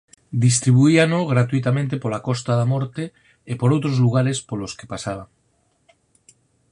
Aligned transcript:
Distribuíano 0.45 1.19
gratuitamente 1.33 1.95
pola 2.03 2.23
Costa 2.27 2.51
da 2.59 2.69
Morte 2.73 3.03
e 3.51 3.53
por 3.59 3.69
outros 3.75 3.95
lugares 4.05 4.37
polos 4.49 4.75
que 4.77 4.89
pasaban. 4.93 5.29